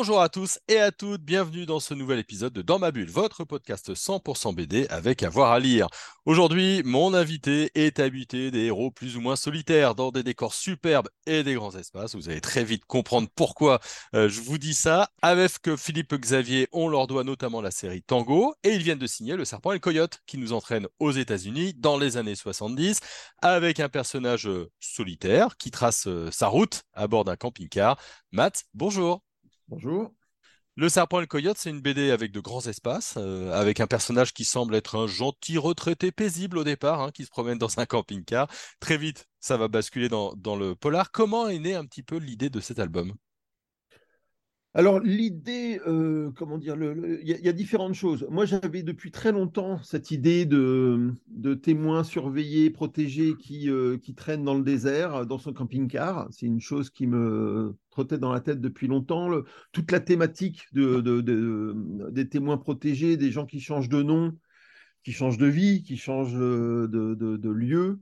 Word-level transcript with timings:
Bonjour 0.00 0.22
à 0.22 0.28
tous 0.28 0.60
et 0.68 0.78
à 0.78 0.92
toutes, 0.92 1.22
bienvenue 1.22 1.66
dans 1.66 1.80
ce 1.80 1.92
nouvel 1.92 2.20
épisode 2.20 2.52
de 2.52 2.62
Dans 2.62 2.78
ma 2.78 2.92
bulle, 2.92 3.10
votre 3.10 3.42
podcast 3.42 3.92
100% 3.92 4.54
BD 4.54 4.86
avec 4.90 5.24
avoir 5.24 5.50
à 5.50 5.58
lire. 5.58 5.88
Aujourd'hui, 6.24 6.82
mon 6.84 7.14
invité 7.14 7.72
est 7.74 7.98
habité 7.98 8.52
des 8.52 8.66
héros 8.66 8.92
plus 8.92 9.16
ou 9.16 9.20
moins 9.20 9.34
solitaires 9.34 9.96
dans 9.96 10.12
des 10.12 10.22
décors 10.22 10.54
superbes 10.54 11.08
et 11.26 11.42
des 11.42 11.54
grands 11.54 11.74
espaces. 11.74 12.14
Vous 12.14 12.28
allez 12.28 12.40
très 12.40 12.62
vite 12.62 12.84
comprendre 12.84 13.26
pourquoi 13.34 13.80
euh, 14.14 14.28
je 14.28 14.40
vous 14.40 14.56
dis 14.56 14.72
ça. 14.72 15.10
Avec 15.20 15.74
Philippe 15.76 16.14
Xavier, 16.14 16.68
on 16.70 16.86
leur 16.86 17.08
doit 17.08 17.24
notamment 17.24 17.60
la 17.60 17.72
série 17.72 18.02
Tango 18.02 18.54
et 18.62 18.74
ils 18.74 18.82
viennent 18.84 19.00
de 19.00 19.06
signer 19.08 19.34
Le 19.34 19.44
Serpent 19.44 19.72
et 19.72 19.74
le 19.74 19.80
Coyote 19.80 20.20
qui 20.28 20.38
nous 20.38 20.52
entraîne 20.52 20.86
aux 21.00 21.10
États-Unis 21.10 21.74
dans 21.76 21.98
les 21.98 22.16
années 22.16 22.36
70 22.36 23.00
avec 23.42 23.80
un 23.80 23.88
personnage 23.88 24.46
euh, 24.46 24.70
solitaire 24.78 25.56
qui 25.56 25.72
trace 25.72 26.06
euh, 26.06 26.30
sa 26.30 26.46
route 26.46 26.84
à 26.94 27.08
bord 27.08 27.24
d'un 27.24 27.34
camping-car. 27.34 27.98
Matt, 28.30 28.62
bonjour. 28.74 29.27
Bonjour. 29.68 30.14
Le 30.76 30.88
Serpent 30.88 31.18
et 31.18 31.22
le 31.22 31.26
Coyote, 31.28 31.58
c'est 31.58 31.70
une 31.70 31.80
BD 31.82 32.10
avec 32.10 32.32
de 32.32 32.40
grands 32.40 32.66
espaces, 32.66 33.14
euh, 33.18 33.52
avec 33.52 33.80
un 33.80 33.86
personnage 33.86 34.34
qui 34.34 34.44
semble 34.44 34.74
être 34.76 34.96
un 34.96 35.06
gentil 35.06 35.58
retraité 35.58 36.12
paisible 36.12 36.58
au 36.58 36.64
départ, 36.64 37.02
hein, 37.02 37.10
qui 37.12 37.24
se 37.24 37.30
promène 37.30 37.58
dans 37.58 37.78
un 37.78 37.86
camping-car. 37.86 38.48
Très 38.80 38.98
vite, 38.98 39.26
ça 39.40 39.56
va 39.58 39.68
basculer 39.68 40.08
dans, 40.08 40.34
dans 40.36 40.56
le 40.56 40.76
polar. 40.76 41.12
Comment 41.12 41.48
est 41.48 41.58
née 41.58 41.74
un 41.74 41.86
petit 41.86 42.02
peu 42.02 42.18
l'idée 42.18 42.50
de 42.50 42.60
cet 42.60 42.78
album? 42.78 43.14
Alors 44.74 45.00
l'idée, 45.00 45.80
euh, 45.86 46.30
comment 46.36 46.58
dire, 46.58 46.76
il 46.76 47.26
y, 47.26 47.48
a 47.48 47.52
différentes 47.52 47.94
choses. 47.94 48.26
Moi, 48.30 48.44
j'avais 48.44 48.82
depuis 48.82 49.10
très 49.10 49.32
longtemps 49.32 49.82
cette 49.82 50.10
idée 50.10 50.44
de, 50.44 51.14
témoins 51.62 52.04
surveillés, 52.04 52.70
protégés, 52.70 53.34
qui, 53.38 53.70
euh, 53.70 53.96
qui 53.96 54.14
traînent 54.14 54.44
dans 54.44 54.54
le 54.54 54.62
désert, 54.62 55.26
dans 55.26 55.38
son 55.38 55.54
camping-car. 55.54 56.28
C'est 56.30 56.46
une 56.46 56.60
chose 56.60 56.90
qui 56.90 57.06
me 57.06 57.76
trottait 57.90 58.18
dans 58.18 58.32
la 58.32 58.40
tête 58.40 58.60
depuis 58.60 58.88
longtemps. 58.88 59.30
toute 59.72 59.90
la 59.90 60.00
thématique 60.00 60.66
de, 60.72 61.00
de, 61.00 62.10
des 62.10 62.28
témoins 62.28 62.58
protégés, 62.58 63.16
des 63.16 63.32
gens 63.32 63.46
qui 63.46 63.60
changent 63.60 63.88
de 63.88 64.02
nom, 64.02 64.34
qui 65.02 65.12
changent 65.12 65.38
de 65.38 65.46
vie, 65.46 65.82
qui 65.82 65.96
changent 65.96 66.34
de, 66.34 67.50
lieu. 67.50 68.00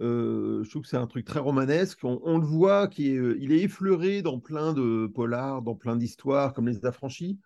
Euh, 0.00 0.64
je 0.64 0.70
trouve 0.70 0.82
que 0.82 0.88
c'est 0.88 0.96
un 0.96 1.06
truc 1.06 1.24
très 1.26 1.40
romanesque. 1.40 2.00
On, 2.04 2.38
le 2.38 2.46
voit, 2.46 2.88
qui 2.88 3.10
est, 3.10 3.16
euh, 3.16 3.36
il 3.40 3.52
est 3.52 3.60
effleuré 3.60 4.22
dans 4.22 4.40
plein 4.40 4.72
de 4.72 5.06
polars, 5.06 5.62
dans 5.62 5.74
plein 5.74 5.96
d'histoires, 5.96 6.54
comme 6.54 6.68
les 6.68 6.84
affranchis. 6.86 7.38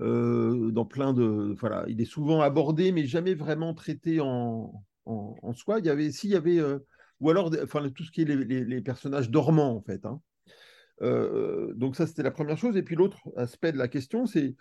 Euh, 0.00 0.70
dans 0.70 0.86
plein 0.86 1.12
de, 1.12 1.54
voilà, 1.60 1.84
il 1.86 2.00
est 2.00 2.06
souvent 2.06 2.40
abordé, 2.40 2.92
mais 2.92 3.06
jamais 3.06 3.34
vraiment 3.34 3.74
traité 3.74 4.20
en, 4.20 4.84
soi. 5.54 5.78
Il 5.78 5.86
y 5.86 5.90
avait, 5.90 6.10
s'il 6.10 6.30
y 6.30 6.36
avait, 6.36 6.60
ou 7.20 7.30
alors, 7.30 7.52
enfin, 7.62 7.88
tout 7.90 8.04
ce 8.04 8.10
qui 8.10 8.22
est 8.22 8.24
les, 8.24 8.80
personnages 8.80 9.30
dormants 9.30 9.76
en 9.76 9.82
fait. 9.82 10.04
Hein. 10.06 10.20
donc 11.76 11.96
ça, 11.96 12.06
c'était 12.06 12.22
la 12.22 12.30
première 12.30 12.58
chose. 12.58 12.76
Et 12.76 12.82
puis 12.82 12.96
l'autre 12.96 13.20
aspect 13.36 13.72
de 13.72 13.78
la 13.78 13.88
question, 13.88 14.26
c'est 14.26 14.56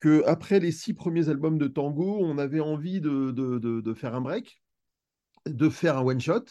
que 0.00 0.22
après 0.26 0.60
les 0.60 0.72
six 0.72 0.94
premiers 0.94 1.28
albums 1.28 1.58
de 1.58 1.68
Tango, 1.68 2.18
on 2.20 2.38
avait 2.38 2.60
envie 2.60 3.00
de 3.00 3.94
faire 3.94 4.14
un 4.14 4.20
break 4.20 4.61
de 5.46 5.68
faire 5.68 5.98
un 5.98 6.02
one-shot, 6.02 6.44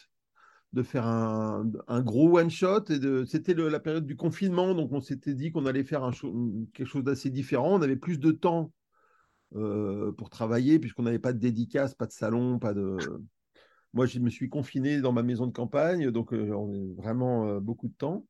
de 0.73 0.83
faire 0.83 1.05
un, 1.05 2.01
gros 2.01 2.37
one-shot. 2.37 2.85
C'était 3.25 3.53
la 3.53 3.79
période 3.79 4.05
du 4.05 4.15
confinement, 4.15 4.73
donc 4.73 4.91
on 4.91 5.01
s'était 5.01 5.33
dit 5.33 5.51
qu'on 5.51 5.65
allait 5.65 5.83
faire 5.83 6.09
quelque 6.73 6.87
chose 6.87 7.03
d'assez 7.03 7.29
différent. 7.29 7.75
On 7.75 7.81
avait 7.81 7.97
plus 7.97 8.19
de 8.19 8.31
temps 8.31 8.71
euh, 9.55 10.13
pour 10.13 10.29
travailler, 10.29 10.79
puisqu'on 10.79 11.03
n'avait 11.03 11.19
pas 11.19 11.33
de 11.33 11.39
dédicace, 11.39 11.93
pas 11.93 12.07
de 12.07 12.13
salon, 12.13 12.57
pas 12.57 12.73
de... 12.73 12.97
Moi, 13.93 14.05
je 14.05 14.19
me 14.19 14.29
suis 14.29 14.47
confiné 14.47 15.01
dans 15.01 15.11
ma 15.11 15.23
maison 15.23 15.45
de 15.45 15.51
campagne, 15.51 16.09
donc 16.11 16.31
euh, 16.31 16.53
on 16.53 16.71
a 16.71 17.01
vraiment 17.01 17.47
euh, 17.47 17.59
beaucoup 17.59 17.89
de 17.89 17.93
temps. 17.93 18.25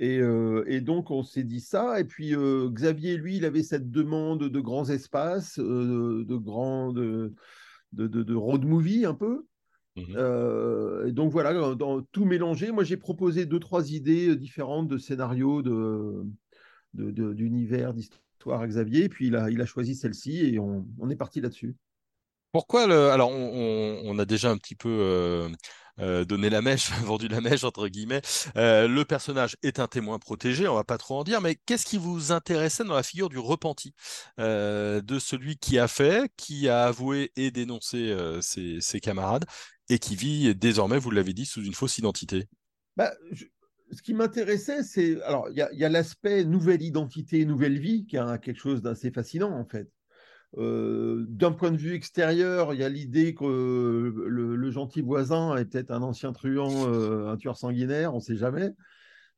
Et, 0.00 0.20
donc, 0.80 1.10
on 1.10 1.24
s'est 1.24 1.42
dit 1.42 1.60
ça. 1.60 1.98
Et 1.98 2.04
puis, 2.04 2.32
Xavier, 2.36 3.16
lui, 3.16 3.38
il 3.38 3.44
avait 3.44 3.64
cette 3.64 3.90
demande 3.90 4.44
de 4.44 4.60
grands 4.60 4.88
espaces, 4.88 5.58
de. 5.58 6.22
De, 7.92 8.06
de, 8.06 8.34
road 8.34 8.64
movie 8.64 9.06
un 9.06 9.14
peu. 9.14 9.46
Mmh 9.96 10.14
euh, 10.16 11.06
et 11.06 11.12
donc 11.12 11.32
voilà, 11.32 11.74
dans, 11.74 12.02
tout 12.02 12.24
mélanger, 12.24 12.70
moi 12.70 12.84
j'ai 12.84 12.96
proposé 12.96 13.46
deux, 13.46 13.58
trois 13.58 13.90
idées 13.92 14.28
euh, 14.28 14.36
différentes 14.36 14.88
de 14.88 14.98
scénarios, 14.98 15.62
de, 15.62 16.24
d'univers, 16.94 17.94
d'histoire 17.94 18.60
à 18.60 18.66
Xavier, 18.66 19.04
et 19.04 19.08
puis 19.08 19.26
il 19.26 19.36
a, 19.36 19.50
il 19.50 19.60
a 19.60 19.66
choisi 19.66 19.94
celle-ci 19.94 20.54
et 20.54 20.58
on, 20.58 20.86
est 21.10 21.16
parti 21.16 21.40
là-dessus. 21.40 21.74
Pourquoi 22.52 22.86
le... 22.86 23.10
Alors, 23.10 23.30
on, 23.30 24.18
a 24.18 24.24
déjà 24.24 24.50
un 24.50 24.56
petit 24.56 24.74
peu 24.74 25.50
euh, 25.98 26.24
donné 26.24 26.48
la 26.48 26.62
mèche, 26.62 26.90
vendu 27.04 27.28
la 27.28 27.42
mèche, 27.42 27.64
entre 27.64 27.88
guillemets. 27.88 28.22
le 28.54 29.02
personnage 29.02 29.56
est 29.62 29.80
un 29.80 29.86
témoin 29.86 30.18
protégé, 30.18 30.66
on 30.66 30.74
va 30.74 30.84
pas 30.84 30.96
trop 30.96 31.18
en 31.18 31.24
dire, 31.24 31.42
mais 31.42 31.56
qu'est-ce 31.56 31.84
qui 31.84 31.98
vous 31.98 32.32
intéressait 32.32 32.84
dans 32.84 32.94
la 32.94 33.02
figure 33.02 33.28
du 33.28 33.38
repenti 33.38 33.92
De 34.38 35.18
celui 35.18 35.58
qui 35.58 35.78
a 35.78 35.88
fait, 35.88 36.32
qui 36.36 36.68
a 36.68 36.84
avoué 36.84 37.32
et 37.36 37.50
dénoncé 37.50 38.16
ses, 38.40 38.80
ses, 38.80 39.00
camarades, 39.00 39.44
et 39.88 39.98
qui 39.98 40.16
vit 40.16 40.54
désormais, 40.54 40.98
vous 40.98 41.10
l'avez 41.10 41.32
dit, 41.32 41.46
sous 41.46 41.64
une 41.64 41.74
fausse 41.74 41.98
identité 41.98 42.46
bah, 42.96 43.12
Ce 43.92 44.02
qui 44.02 44.14
m'intéressait, 44.14 44.82
c'est. 44.82 45.20
Alors, 45.22 45.48
il 45.50 45.56
y 45.56 45.84
a, 45.84 45.88
l'aspect 45.88 46.44
nouvelle 46.44 46.82
identité, 46.82 47.44
nouvelle 47.44 47.78
vie, 47.78 48.06
qui 48.06 48.16
a 48.18 48.38
quelque 48.38 48.60
chose 48.60 48.82
d'assez 48.82 49.10
fascinant, 49.10 49.52
en 49.52 49.64
fait. 49.64 49.88
Euh, 50.56 51.26
d'un 51.28 51.52
point 51.52 51.70
de 51.70 51.76
vue 51.76 51.94
extérieur, 51.94 52.72
il 52.72 52.80
y 52.80 52.84
a 52.84 52.88
l'idée 52.88 53.34
que 53.34 53.44
le, 53.44 54.70
gentil 54.70 55.02
voisin 55.02 55.56
est 55.56 55.66
peut-être 55.66 55.90
un 55.90 56.02
ancien 56.02 56.32
truand, 56.32 56.92
euh, 56.92 57.28
un 57.28 57.36
tueur 57.36 57.56
sanguinaire, 57.56 58.14
on 58.14 58.18
ne 58.18 58.22
sait 58.22 58.36
jamais. 58.36 58.70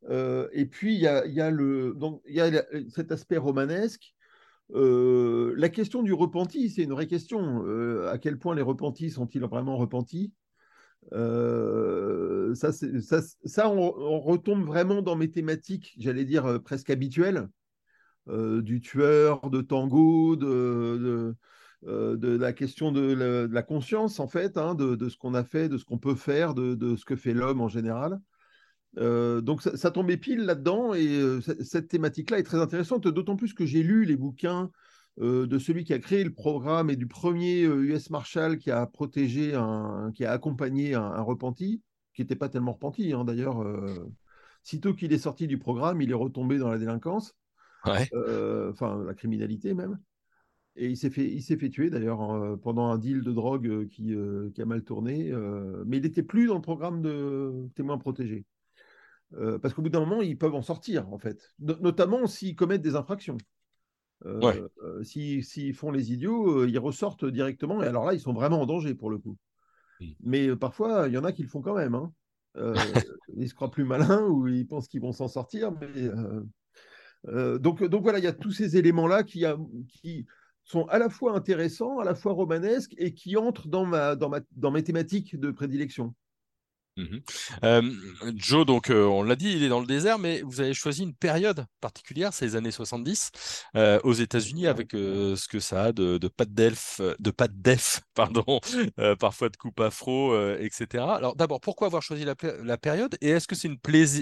Euh, 0.09 0.49
et 0.53 0.66
puis, 0.66 0.94
il 0.94 1.00
y 1.00 1.06
a, 1.06 1.27
y 1.27 1.41
a, 1.41 1.50
y 1.50 2.41
a 2.41 2.65
cet 2.94 3.12
aspect 3.12 3.37
romanesque. 3.39 4.15
la 4.71 5.69
question 5.69 6.03
du 6.03 6.12
repenti, 6.12 6.71
c'est 6.71 6.83
une 6.83 6.93
vraie 6.93 7.09
question. 7.09 7.65
à 8.09 8.19
quel 8.19 8.39
point 8.39 8.55
les 8.55 8.62
repentis 8.62 9.10
sont-ils 9.10 9.43
vraiment 9.43 9.77
repentis? 9.77 10.33
Euh, 11.12 12.55
ça, 12.55 12.72
ça, 12.72 13.21
ça 13.44 13.69
on, 13.69 14.21
retombe 14.21 14.65
vraiment 14.65 15.03
dans 15.03 15.16
mes 15.16 15.31
thématiques, 15.31 15.94
j'allais 15.99 16.25
dire 16.25 16.47
euh, 16.47 16.59
presque 16.59 16.91
habituelles, 16.91 17.49
euh, 18.28 18.62
du 18.62 18.81
tueur, 18.81 19.50
de 19.50 19.60
tango, 19.60 20.37
de, 20.37 21.34
la 21.83 22.53
question 22.53 22.93
de 22.93 23.47
la, 23.50 23.62
conscience, 23.62 24.21
en 24.21 24.28
fait, 24.28 24.56
hein, 24.56 24.75
de, 24.75 25.09
ce 25.09 25.16
qu'on 25.16 25.34
a 25.34 25.44
fait, 25.44 25.69
de 25.69 25.78
ce 25.78 25.84
qu'on 25.84 25.99
peut 25.99 26.15
faire, 26.15 26.55
de, 26.55 26.97
ce 26.97 27.05
que 27.05 27.16
fait 27.16 27.34
l'homme 27.34 27.60
en 27.60 27.69
général. 27.69 28.21
donc 28.97 29.62
ça, 29.62 29.77
ça, 29.77 29.91
tombait 29.91 30.16
pile 30.16 30.44
là-dedans 30.44 30.94
et 30.94 31.41
cette 31.60 31.89
thématique-là 31.89 32.39
est 32.39 32.44
très 32.44 32.60
intéressante, 32.60 33.09
d'autant 33.09 33.37
plus 33.37 33.55
que 33.55 33.66
j'ai 33.66 33.83
lu 33.83 34.05
les 34.05 34.16
bouquins 34.16 34.71
euh, 35.20 35.47
de 35.47 35.58
celui 35.58 35.84
qui 35.84 35.92
a 35.92 35.98
créé 35.98 36.25
le 36.25 36.32
programme 36.32 36.88
et 36.88 36.97
du 36.97 37.06
premier 37.06 37.62
US 37.64 38.06
euh, 38.06 38.12
Marshal 38.12 38.58
qui 38.58 38.70
a 38.70 38.86
protégé, 38.86 39.54
un, 39.54 40.12
qui 40.14 40.25
a 40.25 40.32
accompagné 40.32 40.94
un, 40.94 41.20
repenti, 41.20 41.82
qui 42.14 42.22
n'était 42.22 42.36
pas 42.36 42.48
tellement 42.48 42.72
repenti 42.72 43.12
hein, 43.12 43.25
d'ailleurs. 43.25 43.62
Euh, 43.62 44.10
sitôt 44.62 44.94
qu'il 44.94 45.12
est 45.12 45.19
sorti 45.19 45.47
du 45.47 45.59
programme, 45.59 46.00
il 46.00 46.10
est 46.10 46.14
retombé 46.14 46.59
dans 46.59 46.70
la 46.70 46.78
délinquance, 46.78 47.34
enfin 47.84 49.04
la 49.04 49.14
criminalité 49.14 49.75
même. 49.75 49.98
Et 50.76 50.88
il 50.88 50.97
s'est 50.97 51.10
fait, 51.10 51.26
il 51.26 51.42
s'est 51.42 51.56
fait 51.56 51.69
tuer 51.69 51.91
d'ailleurs 51.91 52.59
pendant 52.60 52.86
un 52.91 52.97
deal 52.97 53.22
de 53.22 53.32
drogue 53.32 53.88
qui, 53.88 54.14
qui 54.54 54.62
a 54.62 54.66
mal 54.66 54.84
tourné. 54.84 55.32
mais 55.86 55.97
il 55.97 56.03
n'était 56.03 56.22
plus 56.22 56.47
dans 56.47 56.54
le 56.54 56.60
programme 56.60 57.03
de 57.03 57.69
témoins 57.75 57.98
protégés. 57.98 58.44
parce 59.62 59.72
qu'au 59.75 59.82
bout 59.82 59.88
d'un 59.88 60.00
moment, 60.00 60.20
ils 60.20 60.38
peuvent 60.38 60.54
en 60.54 60.62
sortir, 60.62 61.10
en 61.12 61.19
fait. 61.19 61.54
notamment 61.59 62.27
s'ils 62.27 62.54
commettent 62.54 62.83
des 62.83 62.97
infractions. 62.97 63.39
Euh, 64.27 64.69
euh, 64.83 65.03
s'ils 65.03 65.75
font 65.75 65.91
les 65.91 66.13
idiots, 66.13 66.61
euh, 66.61 66.69
ils 66.69 66.78
ressortent 66.78 67.25
directement. 67.25 67.83
Et 67.83 67.87
alors 67.87 68.05
là, 68.05 68.15
ils 68.15 68.21
sont 68.21 68.33
vraiment 68.33 68.61
en 68.61 68.67
danger 68.67 68.95
pour 68.95 69.11
le 69.11 69.19
coup. 69.19 69.37
Mais 70.21 70.55
parfois, 70.57 71.09
il 71.09 71.15
y 71.15 71.19
en 71.19 71.25
a 71.25 71.33
qui 71.33 71.43
le 71.43 71.49
font 71.49 71.61
quand 71.61 71.75
même. 71.75 71.95
Hein. 71.95 72.13
ils 73.37 73.49
se 73.49 73.55
croient 73.55 73.71
plus 73.71 73.84
malins 73.84 74.27
ou 74.27 74.49
ils 74.49 74.67
pensent 74.67 74.89
qu'ils 74.89 75.03
vont 75.03 75.13
s'en 75.13 75.28
sortir. 75.28 75.72
donc, 77.25 77.84
donc 77.84 78.03
voilà, 78.03 78.19
il 78.19 78.25
y 78.25 78.28
a 78.28 78.33
tous 78.33 78.53
ces 78.53 78.77
éléments-là 78.77 79.22
qui, 79.22 79.45
qui, 79.89 80.27
sont 80.65 80.84
à 80.87 80.99
la 80.99 81.09
fois 81.09 81.34
intéressants, 81.34 81.99
à 81.99 82.05
la 82.05 82.15
fois 82.15 82.33
romanesques 82.33 82.95
et 82.97 83.13
qui 83.13 83.37
entrent 83.37 83.69
dans, 83.69 83.84
ma, 83.84 84.15
dans, 84.15 84.28
ma, 84.28 84.41
dans 84.53 84.71
mes 84.71 84.83
thématiques 84.83 85.39
de 85.39 85.51
prédilection. 85.51 86.15
Mhm. 87.00 87.22
Euh, 87.64 87.82
Joe, 88.34 88.66
donc 88.66 88.91
euh, 88.91 89.04
on 89.04 89.22
l'a 89.22 89.36
dit, 89.36 89.52
il 89.52 89.62
est 89.62 89.68
dans 89.68 89.80
le 89.80 89.86
désert, 89.86 90.18
mais 90.18 90.42
vous 90.42 90.60
avez 90.60 90.74
choisi 90.74 91.02
une 91.02 91.14
période 91.14 91.66
particulière, 91.80 92.32
c'est 92.34 92.44
les 92.44 92.56
années 92.56 92.70
70, 92.70 93.30
euh, 93.76 93.98
aux 94.04 94.12
États-Unis, 94.12 94.66
avec 94.66 94.92
ce 94.92 95.48
que 95.48 95.60
ça 95.60 95.84
a 95.84 95.92
de, 95.92 96.18
pas 96.28 96.44
de 96.44 96.52
def, 96.52 97.00
de 97.18 97.30
pas 97.30 97.48
de 97.48 97.56
def, 97.56 98.02
pardon, 98.14 98.60
parfois 99.18 99.48
de 99.48 99.56
coupe 99.56 99.80
afro, 99.80 100.38
etc. 100.56 101.04
Alors 101.04 101.36
d'abord, 101.36 101.60
pourquoi 101.60 101.86
avoir 101.86 102.02
choisi 102.02 102.24
la, 102.24 102.34
période 102.76 103.16
et 103.20 103.30
est-ce 103.30 103.48
que 103.48 103.54
c'est 103.54 103.70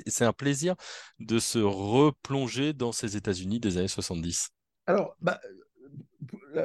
c'est 0.07 0.25
un 0.25 0.33
plaisir 0.33 0.75
de 1.21 1.39
se 1.39 1.59
replonger 1.59 2.73
dans 2.73 2.93
ces 2.93 3.17
États-Unis 3.17 3.61
des 3.61 3.79
années 3.79 3.89
70 3.89 4.51
Alors, 4.87 5.17
bah, 5.21 5.41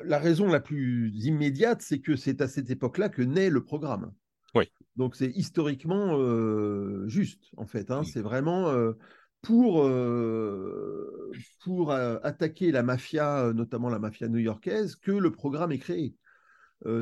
la 0.05 0.19
raison 0.19 0.47
la 0.47 0.59
plus 0.59 1.11
immédiate, 1.15 1.81
c'est 1.81 1.99
que 1.99 2.15
c'est 2.15 2.41
à 2.41 2.47
cette 2.47 2.69
époque-là 2.69 3.09
que 3.09 3.21
naît 3.21 3.49
le 3.49 3.63
programme. 3.63 4.13
Oui. 4.55 4.69
Donc 4.95 5.15
c'est 5.15 5.29
historiquement 5.29 6.17
euh, 6.19 7.07
juste, 7.07 7.45
en 7.57 7.65
fait. 7.65 7.89
Hein. 7.89 8.03
C'est 8.03 8.21
vraiment 8.21 8.69
euh, 8.69 8.93
pour, 9.41 9.83
euh, 9.83 11.31
pour 11.63 11.91
attaquer 11.91 12.71
la 12.71 12.83
mafia, 12.83 13.51
notamment 13.53 13.89
la 13.89 13.99
mafia 13.99 14.27
new-yorkaise, 14.27 14.95
que 14.95 15.11
le 15.11 15.31
programme 15.31 15.71
est 15.71 15.79
créé. 15.79 16.15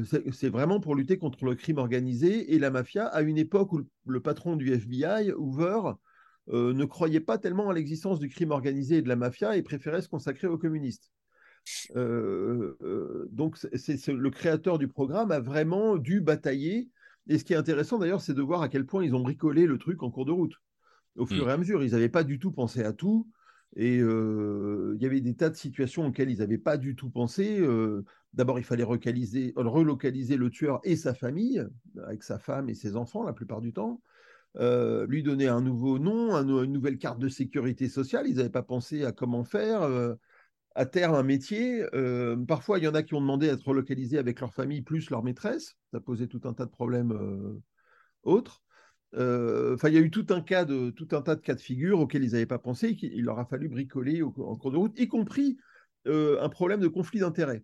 c'est 0.05 0.49
vraiment 0.49 0.79
pour 0.79 0.95
lutter 0.95 1.17
contre 1.17 1.43
le 1.45 1.55
crime 1.55 1.79
organisé 1.79 2.53
et 2.53 2.59
la 2.59 2.71
mafia 2.71 3.07
à 3.07 3.21
une 3.21 3.37
époque 3.37 3.73
où 3.73 3.81
le, 4.05 4.21
patron 4.21 4.55
du 4.55 4.71
FBI, 4.73 5.31
Hoover, 5.33 5.93
ne 6.47 6.85
croyait 6.85 7.19
pas 7.19 7.37
tellement 7.37 7.69
à 7.69 7.73
l'existence 7.73 8.19
du 8.19 8.29
crime 8.29 8.51
organisé 8.51 8.97
et 8.97 9.01
de 9.01 9.09
la 9.09 9.15
mafia 9.15 9.57
et 9.57 9.61
préférait 9.61 10.01
se 10.01 10.09
consacrer 10.09 10.47
aux 10.47 10.57
communistes. 10.57 11.11
donc, 11.93 13.57
c'est 13.57 14.07
le 14.07 14.29
créateur 14.29 14.79
du 14.79 14.87
programme 14.87 15.31
a 15.31 15.39
vraiment 15.39 15.97
dû 15.97 16.21
batailler 16.21 16.89
et 17.27 17.37
ce 17.37 17.43
qui 17.43 17.53
est 17.53 17.57
intéressant 17.57 17.97
d'ailleurs, 17.97 18.21
c'est 18.21 18.33
de 18.33 18.41
voir 18.41 18.61
à 18.61 18.69
quel 18.69 18.85
point 18.85 19.03
ils 19.03 19.15
ont 19.15 19.21
bricolé 19.21 19.65
le 19.65 19.77
truc 19.77 20.03
en 20.03 20.11
cours 20.11 20.25
de 20.25 20.31
route. 20.31 20.55
Au 21.17 21.25
fur 21.25 21.45
mm. 21.45 21.49
et 21.49 21.51
à 21.51 21.57
mesure, 21.57 21.83
ils 21.83 21.91
n'avaient 21.91 22.09
pas 22.09 22.23
du 22.23 22.39
tout 22.39 22.51
pensé 22.51 22.83
à 22.83 22.93
tout. 22.93 23.27
Et 23.75 23.99
euh, 23.99 24.93
il 24.97 25.03
y 25.03 25.05
avait 25.05 25.21
des 25.21 25.35
tas 25.35 25.49
de 25.49 25.55
situations 25.55 26.05
auxquelles 26.07 26.29
ils 26.29 26.39
n'avaient 26.39 26.57
pas 26.57 26.77
du 26.77 26.95
tout 26.95 27.09
pensé. 27.09 27.59
Euh, 27.59 28.03
d'abord, 28.33 28.59
il 28.59 28.65
fallait 28.65 28.83
relocaliser 28.83 29.53
le 30.35 30.49
tueur 30.49 30.81
et 30.83 30.95
sa 30.95 31.13
famille, 31.13 31.65
avec 32.05 32.23
sa 32.23 32.37
femme 32.37 32.69
et 32.69 32.73
ses 32.73 32.95
enfants 32.95 33.23
la 33.23 33.33
plupart 33.33 33.61
du 33.61 33.71
temps. 33.71 34.01
Euh, 34.57 35.07
lui 35.07 35.23
donner 35.23 35.47
un 35.47 35.61
nouveau 35.61 35.99
nom, 35.99 36.33
une 36.35 36.73
nouvelle 36.73 36.97
carte 36.97 37.19
de 37.19 37.29
sécurité 37.29 37.87
sociale. 37.87 38.27
Ils 38.27 38.35
n'avaient 38.35 38.49
pas 38.49 38.63
pensé 38.63 39.05
à 39.05 39.13
comment 39.13 39.45
faire 39.45 39.89
à 40.75 40.85
terme 40.85 41.15
un 41.15 41.23
métier. 41.23 41.83
Euh, 41.93 42.35
parfois, 42.45 42.79
il 42.79 42.83
y 42.83 42.87
en 42.87 42.95
a 42.95 43.03
qui 43.03 43.13
ont 43.13 43.21
demandé 43.21 43.49
à 43.49 43.53
être 43.53 43.67
relocalisés 43.67 44.17
avec 44.17 44.39
leur 44.39 44.53
famille 44.53 44.81
plus 44.81 45.09
leur 45.09 45.23
maîtresse. 45.23 45.75
Ça 45.91 45.99
posait 45.99 46.27
tout 46.27 46.41
un 46.45 46.53
tas 46.53 46.65
de 46.65 46.71
problèmes 46.71 47.11
euh, 47.11 47.61
autres. 48.23 48.63
Euh, 49.15 49.75
enfin, 49.75 49.89
il 49.89 49.95
y 49.95 49.97
a 49.97 50.01
eu 50.01 50.11
tout 50.11 50.25
un, 50.29 50.41
tas 50.41 50.65
de 50.65 51.41
cas 51.41 51.55
de 51.55 51.59
figure 51.59 51.99
auxquels 51.99 52.23
ils 52.23 52.31
n'avaient 52.31 52.45
pas 52.45 52.59
pensé. 52.59 52.97
Il 53.01 53.25
leur 53.25 53.39
a 53.39 53.45
fallu 53.45 53.67
bricoler 53.67 54.21
en 54.23 54.31
cours 54.31 54.71
de 54.71 54.77
route, 54.77 54.97
y 54.99 55.07
compris 55.07 55.57
un 56.05 56.49
problème 56.49 56.79
de 56.79 56.87
conflit 56.87 57.19
d'intérêts. 57.19 57.63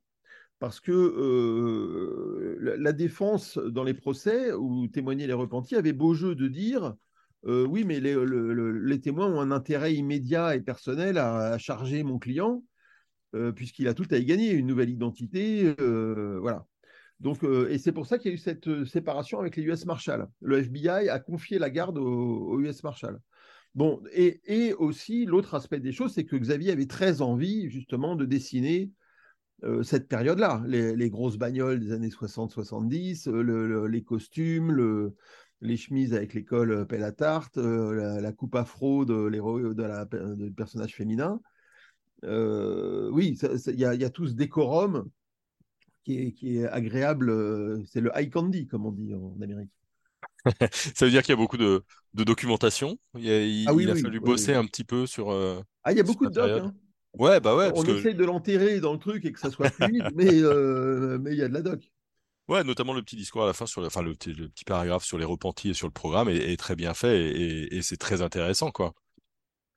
Parce 0.60 0.80
que 0.80 2.58
la, 2.60 2.92
défense 2.92 3.58
dans 3.58 3.84
les 3.84 3.94
procès 3.94 4.52
où 4.52 4.88
témoignaient 4.88 5.28
les 5.28 5.34
repentis 5.34 5.76
avait 5.76 5.94
beau 5.94 6.14
jeu 6.14 6.36
de 6.36 6.48
dire 6.48 6.96
oui, 7.44 7.86
mais 7.86 8.02
les, 8.02 9.00
témoins 9.00 9.28
ont 9.28 9.40
un 9.40 9.52
intérêt 9.52 9.94
immédiat 9.94 10.56
et 10.56 10.62
personnel 10.62 11.18
à 11.18 11.58
charger 11.58 12.04
mon 12.04 12.20
client. 12.20 12.62
Euh, 13.36 13.52
puisqu'il 13.52 13.90
a 13.90 13.94
tout 13.94 14.08
à 14.12 14.18
y 14.18 14.26
gagner, 14.26 14.52
une 14.52 14.68
nouvelle 14.68 14.90
identité, 14.90 15.76
euh, 15.82 16.38
voilà. 16.40 16.66
Donc, 17.20 17.44
euh, 17.44 17.70
et 17.70 17.78
c'est 17.78 17.92
pour 17.92 18.06
ça 18.06 18.18
qu'il 18.18 18.32
y 18.32 18.34
a 18.34 18.36
eu 18.36 18.38
cette 18.38 18.86
séparation 18.86 19.40
avec 19.40 19.58
les 19.58 19.64
US 19.64 19.86
Marshall. 19.86 20.28
Le 20.40 20.60
FBI 20.60 21.10
a 21.10 21.20
confié 21.20 21.60
la 21.60 21.70
garde 21.70 21.98
aux, 21.98 22.60
US 22.62 22.84
Marshall. 22.84 23.20
Bon, 23.76 24.02
et, 24.14 24.74
aussi, 24.74 25.26
l'autre 25.26 25.56
aspect 25.56 25.80
des 25.80 25.92
choses, 25.92 26.14
c'est 26.14 26.24
que 26.26 26.38
Xavier 26.38 26.72
avait 26.72 26.88
très 26.88 27.22
envie, 27.22 27.70
justement, 27.70 28.16
de 28.16 28.26
dessiner 28.26 28.92
cette 29.84 30.08
période-là. 30.08 30.64
Les, 30.68 31.10
grosses 31.10 31.38
bagnoles 31.38 31.80
des 31.80 31.92
années 31.92 32.10
60-70, 32.10 33.30
les 33.88 34.04
costumes, 34.04 35.12
les 35.62 35.78
chemises 35.78 36.14
avec 36.14 36.34
les 36.34 36.44
cols 36.44 36.88
pelle 36.88 37.04
à 37.04 37.12
la, 38.22 38.32
coupe 38.32 38.56
afro 38.56 39.06
de, 39.06 39.30
de, 39.30 40.36
de 40.36 40.50
personnage 40.50 40.96
féminin. 40.96 41.40
Euh, 42.24 43.10
oui, 43.12 43.38
il 43.68 43.80
y, 43.80 43.86
a 43.86 44.10
tout 44.10 44.28
ce 44.28 44.34
décorum 44.34 45.10
qui 46.04 46.36
est, 46.42 46.66
agréable. 46.68 47.30
Euh, 47.30 47.84
c'est 47.86 48.02
le 48.02 48.12
high 48.16 48.30
candy, 48.30 48.68
comme 48.68 48.86
on 48.86 48.92
dit 48.92 49.14
en 49.14 49.40
Amérique. 49.42 49.72
ça 50.72 51.06
veut 51.06 51.12
dire 51.12 51.22
qu'il 51.22 51.34
y 51.34 51.38
a 51.38 51.38
beaucoup 51.38 51.58
de, 51.58 51.84
documentation? 52.14 52.98
Il, 53.18 53.68
a, 53.68 53.72
ah 53.72 53.96
fallu 53.96 54.20
bosser 54.20 54.54
un 54.54 54.66
petit 54.66 54.84
peu 54.84 55.06
sur. 55.06 55.32
Euh, 55.32 55.62
ah, 55.84 55.92
il 55.92 55.98
y 55.98 56.02
a 56.02 56.04
beaucoup 56.04 56.26
de 56.26 56.34
doc. 56.34 56.50
Hein. 56.50 56.74
Ouais, 57.14 57.40
bah 57.40 57.56
ouais. 57.56 57.72
On 57.76 57.84
essaye 57.84 58.16
de 58.16 58.26
l'enterrer 58.26 58.80
dans 58.80 58.94
le 58.94 59.00
truc 59.00 59.26
et 59.26 59.32
que 59.32 59.40
ça 59.40 59.50
soit 59.50 59.70
fluide, 59.70 60.10
mais 60.16 60.32
mais 61.20 61.32
il 61.32 61.38
y 61.38 61.44
a 61.44 61.48
de 61.48 61.54
la 61.54 61.62
doc. 61.62 61.92
Ouais, 62.48 62.64
notamment 62.64 62.94
le 62.94 63.02
petit 63.02 63.18
discours 63.18 63.44
à 63.44 63.48
la 63.48 63.54
fin 63.54 63.66
sur 63.66 63.82
le, 63.82 63.88
enfin, 63.88 64.02
le, 64.02 64.16
petit 64.16 64.64
paragraphe 64.66 65.04
sur 65.04 65.18
les 65.18 65.26
repentis 65.26 65.72
et 65.72 65.74
sur 65.74 65.86
le 65.86 65.92
programme 65.92 66.30
est, 66.30 66.58
très 66.58 66.78
bien 66.78 66.94
fait 66.94 67.20
et, 67.20 67.76
et 67.76 67.82
c'est 67.82 67.98
très 67.98 68.22
intéressant, 68.22 68.72
quoi. 68.72 68.94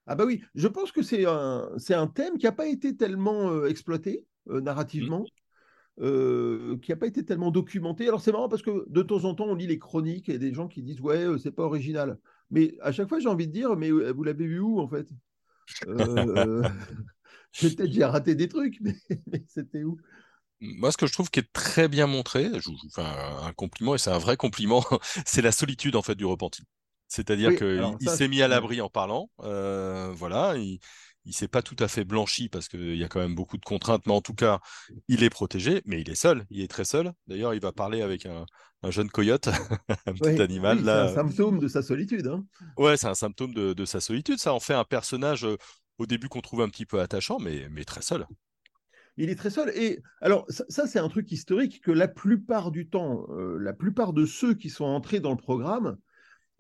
Ah 0.07 0.15
bah 0.15 0.25
oui, 0.25 0.43
je 0.55 0.69
pense 0.69 0.93
que 0.93 1.03
c'est 1.03 1.27
un, 1.27 1.71
c'est 1.79 1.95
un 1.95 2.07
thème 2.07 2.39
qui 2.39 2.47
n'a 2.47 2.53
pas 2.53 2.67
été 2.67 2.97
tellement 2.97 3.51
euh, 3.51 3.69
exploité 3.69 4.27
euh, 4.49 4.61
narrativement, 4.61 5.21
mmh. 5.21 6.05
euh, 6.05 6.79
qui 6.79 6.91
n'a 6.91 6.97
pas 6.97 7.07
été 7.07 7.25
tellement 7.25 7.51
documenté. 7.51 8.09
Alors 8.09 8.21
c'est 8.21 8.33
marrant 8.33 8.49
parce 8.49 8.63
que 8.63 8.85
de 8.89 9.03
temps 9.03 9.25
en 9.25 9.35
temps, 9.35 9.47
on 9.47 9.55
lit 9.55 9.67
les 9.67 9.79
chroniques 9.79 10.29
et 10.29 10.39
des 10.39 10.53
gens 10.53 10.69
qui 10.69 10.83
disent 10.83 11.01
ouais, 11.01 11.27
c'est 11.43 11.53
pas 11.53 11.65
original. 11.65 12.19
Mais 12.51 12.75
à 12.81 12.93
chaque 12.93 13.09
fois, 13.09 13.21
j'ai 13.21 13.29
envie 13.29 13.47
de 13.47 13.53
dire, 13.53 13.77
mais 13.77 13.91
vous 13.91 14.25
l'avez 14.25 14.47
vu 14.47 14.61
où 14.61 14.81
en 14.81 14.89
fait? 14.89 15.09
Peut-être 17.61 17.93
j'ai 17.93 18.05
raté 18.05 18.35
des 18.35 18.49
trucs, 18.49 18.79
mais, 18.81 18.97
c'était 19.49 19.85
où? 19.85 19.97
Moi, 20.61 20.93
ce 20.93 20.97
que 20.97 21.07
je 21.07 21.13
trouve 21.13 21.31
qui 21.31 21.41
est 21.41 21.53
très 21.53 21.89
bien 21.89 22.07
montré, 22.07 22.51
je 22.61 22.69
vous 22.69 22.77
fais 22.95 23.03
un 23.03 23.53
compliment, 23.53 23.95
et 23.95 23.99
c'est 23.99 24.11
un 24.11 24.19
vrai 24.19 24.37
compliment, 24.37 24.85
c'est 25.25 25.43
la 25.43 25.53
solitude 25.53 25.97
en 25.97 26.03
fait 26.03 26.15
du 26.15 26.25
repenti. 26.25 26.63
C'est-à-dire 27.11 27.57
qu'il 27.57 28.09
s'est 28.09 28.29
mis 28.29 28.41
à 28.41 28.47
l'abri 28.47 28.81
en 28.81 28.89
parlant. 28.89 29.29
Euh, 29.43 30.13
voilà, 30.15 30.57
il 30.57 30.79
ne 31.27 31.33
s'est 31.33 31.49
pas 31.49 31.61
tout 31.61 31.75
à 31.81 31.89
fait 31.89 32.05
blanchi 32.05 32.49
parce 32.49 32.69
qu'il 32.69 32.97
y 32.97 33.03
a 33.03 33.09
quand 33.09 33.19
même 33.19 33.35
beaucoup 33.35 33.59
de 33.59 33.65
contraintes, 33.65 34.07
mais 34.07 34.13
en 34.13 34.21
tout 34.21 34.33
cas, 34.33 34.61
il 35.09 35.25
est 35.25 35.29
protégé, 35.29 35.83
mais 35.87 36.01
il 36.01 36.09
est 36.09 36.15
seul, 36.15 36.47
il 36.51 36.61
est 36.63 36.69
très 36.69 36.85
seul. 36.85 37.13
D'ailleurs, 37.27 37.53
il 37.53 37.61
va 37.61 37.73
parler 37.73 38.03
avec 38.03 38.27
un, 38.27 38.47
jeune 38.91 39.11
coyote, 39.11 39.49
un 40.07 40.13
petit 40.13 40.41
animal. 40.41 40.79
c'est 40.85 40.89
un 40.89 41.15
symptôme 41.15 41.59
de 41.59 41.67
sa 41.67 41.83
solitude. 41.83 42.29
Hein. 42.29 42.47
Ouais, 42.77 42.97
c'est 42.97 43.09
un 43.09 43.15
symptôme 43.15 43.55
de, 43.55 43.85
sa 43.85 44.01
solitude. 44.01 44.39
Ça 44.39 44.55
en 44.55 44.61
fait 44.61 44.75
un 44.75 44.85
personnage 44.85 45.45
euh, 45.45 45.57
au 45.99 46.07
début 46.07 46.29
qu'on 46.29 46.43
trouve 46.43 46.63
un 46.63 46.69
petit 46.69 46.87
peu 46.87 47.01
attachant, 47.01 47.41
mais, 47.41 47.67
mais 47.73 47.83
très 47.85 48.03
seul. 48.03 48.25
Il 49.17 49.31
est 49.31 49.35
très 49.35 49.51
seul. 49.51 49.71
Et 49.75 50.01
alors, 50.21 50.47
ça, 50.49 50.87
c'est 50.87 51.01
un 51.01 51.09
truc 51.09 51.33
historique 51.33 51.81
que 51.83 51.91
la 51.91 52.07
plupart 52.07 52.71
du 52.71 52.89
temps, 52.89 53.27
euh, 53.31 53.59
la 53.59 53.73
plupart 53.73 54.13
de 54.13 54.27
ceux 54.27 54.55
qui 54.55 54.71
sont 54.71 54.85
entrés 54.85 55.19
dans 55.19 55.33
le 55.33 55.37
programme, 55.37 55.99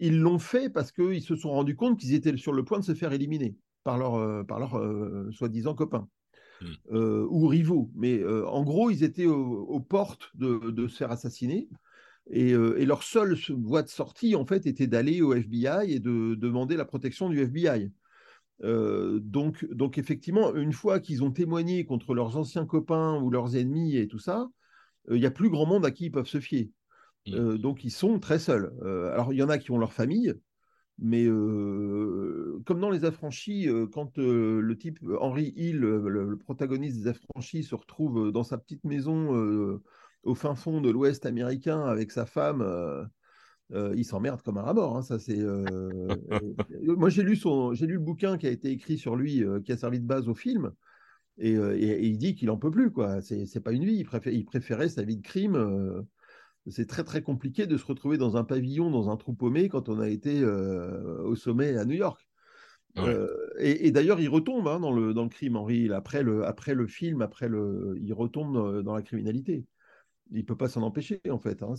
ils 0.00 0.19
l'ont 0.19 0.38
fait 0.38 0.70
parce 0.70 0.93
qu'ils 0.93 1.23
se 1.23 1.37
sont 1.37 1.50
rendus 1.50 1.76
compte 1.76 2.00
qu'ils 2.00 2.14
étaient 2.14 2.37
sur 2.37 2.52
le 2.52 2.64
point 2.64 2.81
de 2.81 2.85
se 2.85 2.94
faire 2.94 3.12
éliminer 3.12 3.55
par 3.85 3.99
leurs 3.99 4.17
euh, 4.17 4.44
euh, 4.75 5.31
soi-disant 5.31 5.75
copains 5.75 6.08
hmm. 6.60 6.67
euh, 6.93 7.27
ou 7.31 7.46
rivaux. 7.46 7.91
Mais 7.94 8.24
en 8.24 8.63
gros, 8.65 8.91
ils 8.91 9.05
étaient 9.05 9.27
aux, 9.27 9.81
portes 9.81 10.31
de, 10.34 10.89
se 10.89 10.96
faire 10.96 11.10
assassiner. 11.10 11.69
Et, 12.31 12.55
leur 12.55 13.03
seule 13.03 13.36
voie 13.51 13.82
de 13.82 13.89
sortie, 13.89 14.34
en 14.34 14.46
fait, 14.46 14.67
était 14.67 14.86
d'aller 14.86 15.22
au 15.22 15.34
FBI 15.34 15.93
et 15.93 16.01
de 16.01 16.34
demander 16.34 16.77
la 16.77 16.84
protection 16.84 17.29
du 17.29 17.41
FBI. 17.41 17.91
donc, 18.63 19.65
donc, 19.70 19.98
effectivement, 19.98 20.55
une 20.55 20.72
fois 20.72 21.01
qu'ils 21.01 21.22
ont 21.24 21.32
témoigné 21.32 21.84
contre 21.84 22.15
leurs 22.15 22.36
anciens 22.36 22.67
copains 22.67 23.20
ou 23.20 23.31
leurs 23.31 23.56
ennemis 23.56 23.96
et 23.96 24.06
tout 24.06 24.19
ça, 24.19 24.48
il 25.10 25.19
n'y 25.19 25.27
a 25.27 25.31
plus 25.31 25.51
grand 25.51 25.67
monde 25.67 25.84
à 25.84 25.91
qui 25.91 26.06
ils 26.06 26.13
peuvent 26.13 26.27
se 26.27 26.41
fier. 26.41 26.70
Euh, 27.29 27.58
donc 27.58 27.84
ils 27.84 27.91
sont 27.91 28.19
très 28.19 28.39
seuls. 28.39 28.72
Euh, 28.82 29.12
alors 29.12 29.32
il 29.32 29.36
y 29.36 29.43
en 29.43 29.48
a 29.48 29.58
qui 29.58 29.70
ont 29.70 29.79
leur 29.79 29.93
famille, 29.93 30.34
mais 30.98 31.24
euh, 31.27 32.60
comme 32.67 32.81
dans 32.81 32.91
Les 32.91 33.05
Affranchis, 33.05 33.69
quand 33.93 34.19
le 34.19 34.77
type 34.77 34.98
Henry 35.20 35.53
Hill, 35.56 35.79
le, 35.79 36.36
protagoniste 36.36 36.98
des 36.98 37.08
Affranchis, 37.08 37.65
se 37.65 37.74
retrouve 37.74 38.32
dans 38.32 38.44
sa 38.44 38.58
petite 38.58 38.84
maison 38.84 39.81
au 40.22 40.34
fin 40.34 40.55
fond 40.55 40.81
de 40.81 40.91
l'Ouest 40.91 41.27
américain 41.27 41.82
avec 41.84 42.10
sa 42.10 42.27
femme, 42.27 43.08
il 43.72 44.05
s'emmerde 44.05 44.43
comme 44.43 44.58
un 44.58 44.62
rat. 44.62 44.74
Hein, 44.77 45.03
ça 45.03 45.19
c'est. 45.19 45.39
moi 46.82 47.08
j'ai 47.08 47.22
lu 47.22 47.36
son, 47.36 47.72
j'ai 47.74 47.86
lu 47.86 47.94
le 47.94 48.00
bouquin 48.00 48.36
qui 48.36 48.46
a 48.46 48.50
été 48.50 48.70
écrit 48.70 48.98
sur 48.98 49.17
lui, 49.17 49.44
qui 49.65 49.72
a 49.72 49.77
servi 49.77 50.00
de 50.00 50.06
base 50.06 50.29
au 50.29 50.34
film. 50.34 50.72
Et, 51.39 51.55
il 52.06 52.19
dit 52.19 52.34
qu'il 52.34 52.50
en 52.50 52.58
peut 52.58 52.70
plus, 52.70 52.91
quoi. 52.91 53.22
C'est 53.22 53.65
pas 53.65 53.72
une 53.72 53.86
vie. 53.86 54.05
Il, 54.05 54.32
il 54.34 54.44
préférait 54.44 54.91
sa 54.91 55.03
vie 55.03 55.17
de 55.17 55.22
crime 55.22 56.05
c'est 56.69 56.86
très 56.86 57.05
très 57.05 57.22
compliqué 57.22 57.67
de 57.67 57.76
se 57.76 57.84
retrouver 57.84 58.19
dans 58.19 58.36
un 58.36 58.44
pavillon, 58.44 58.90
dans 58.90 59.10
un 59.10 59.17
trou 59.17 59.32
paumé 59.32 59.69
quand 59.69 59.88
on 59.88 60.00
a 60.00 60.08
été 60.08 60.40
euh, 60.43 61.22
au 61.22 61.36
sommet 61.36 61.76
à 61.76 61.84
New 61.84 61.96
York. 61.96 62.26
Euh, 62.98 63.29
et, 63.58 63.93
d'ailleurs, 63.93 64.20
il 64.20 64.29
retombe 64.29 64.67
hein, 64.67 64.81
dans, 64.81 64.93
le, 64.93 65.14
dans 65.14 65.22
le 65.22 65.29
crime, 65.29 65.56
Henri. 65.56 65.93
Après 65.93 66.22
le, 66.22 66.44
après 66.44 66.74
le 66.74 66.86
film, 66.86 67.22
après 67.22 67.48
le, 67.48 67.96
il 68.02 68.12
retombe 68.12 68.82
dans 68.82 68.94
la 68.94 69.02
criminalité. 69.02 69.64
Il 70.32 70.38
ne 70.38 70.43
peut 70.43 70.56
pas 70.56 70.69
s'en 70.69 70.82
empêcher, 70.82 71.20
en 71.31 71.38
fait. 71.38 71.62
Hein, 71.62 71.74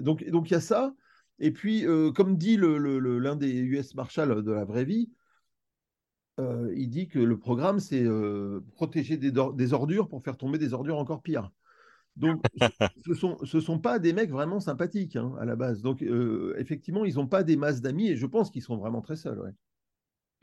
donc, 0.00 0.24
donc 0.28 0.50
il 0.50 0.52
y 0.52 0.56
a 0.56 0.60
ça. 0.60 0.94
Et 1.38 1.50
puis, 1.50 1.86
euh, 1.86 2.12
comme 2.12 2.36
dit 2.36 2.56
l'un 2.56 2.78
le, 2.78 2.98
le, 2.98 3.36
des 3.36 3.52
US 3.52 3.94
Marshall 3.94 4.42
de 4.44 4.52
la 4.52 4.64
vraie 4.64 4.84
vie, 4.84 5.10
euh, 6.40 6.72
il 6.76 6.88
dit 6.88 7.08
que 7.08 7.18
le 7.18 7.38
programme, 7.38 7.80
c'est 7.80 8.02
euh, 8.02 8.60
protéger 8.74 9.16
des, 9.16 9.32
des, 9.32 9.72
ordures 9.72 10.08
pour 10.08 10.22
faire 10.22 10.36
tomber 10.36 10.58
des 10.58 10.72
ordures 10.72 10.98
encore 10.98 11.22
pires. 11.22 11.50
Donc, 12.16 12.42
ce 13.04 13.10
ne 13.10 13.14
sont, 13.14 13.38
ce 13.44 13.60
sont 13.60 13.78
pas 13.78 13.98
des 13.98 14.12
mecs 14.12 14.30
vraiment 14.30 14.60
sympathiques 14.60 15.16
hein, 15.16 15.32
à 15.40 15.44
la 15.44 15.56
base. 15.56 15.82
Donc, 15.82 16.02
effectivement, 16.58 17.04
ils 17.04 17.14
n'ont 17.14 17.26
pas 17.26 17.42
des 17.42 17.56
masses 17.56 17.80
d'amis 17.80 18.08
et 18.08 18.16
je 18.16 18.26
pense 18.26 18.50
qu'ils 18.50 18.62
sont 18.62 18.76
vraiment 18.76 19.00
très 19.00 19.16
seuls. 19.16 19.40
Ouais. 19.40 19.52